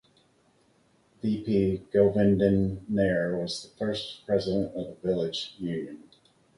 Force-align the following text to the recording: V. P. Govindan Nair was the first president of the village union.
V. 1.21 1.43
P. 1.43 1.83
Govindan 1.93 2.89
Nair 2.89 3.37
was 3.37 3.61
the 3.69 3.77
first 3.77 4.25
president 4.25 4.73
of 4.75 4.87
the 4.99 5.07
village 5.07 5.53
union. 5.59 6.01